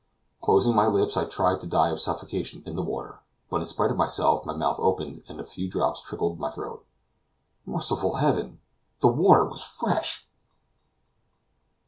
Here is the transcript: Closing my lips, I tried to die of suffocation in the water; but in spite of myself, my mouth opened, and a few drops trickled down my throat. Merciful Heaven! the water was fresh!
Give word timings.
Closing 0.41 0.73
my 0.75 0.87
lips, 0.87 1.15
I 1.15 1.25
tried 1.25 1.61
to 1.61 1.67
die 1.67 1.91
of 1.91 2.01
suffocation 2.01 2.63
in 2.65 2.75
the 2.75 2.81
water; 2.81 3.19
but 3.51 3.61
in 3.61 3.67
spite 3.67 3.91
of 3.91 3.97
myself, 3.97 4.43
my 4.47 4.53
mouth 4.55 4.79
opened, 4.79 5.21
and 5.27 5.39
a 5.39 5.43
few 5.45 5.69
drops 5.69 6.01
trickled 6.01 6.37
down 6.37 6.41
my 6.41 6.49
throat. 6.49 6.83
Merciful 7.67 8.15
Heaven! 8.15 8.59
the 9.01 9.09
water 9.09 9.45
was 9.45 9.61
fresh! 9.61 10.27